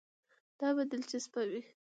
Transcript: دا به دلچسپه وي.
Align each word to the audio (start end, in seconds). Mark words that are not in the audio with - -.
دا 0.59 0.69
به 0.75 0.83
دلچسپه 0.91 1.41
وي. 1.49 1.61